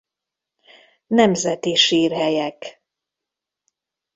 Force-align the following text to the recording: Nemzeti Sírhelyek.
Nemzeti 1.07 1.75
Sírhelyek. 1.75 2.83